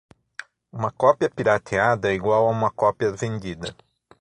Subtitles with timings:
[0.71, 3.75] Uma cópia "pirateada" igual a uma cópia vendida.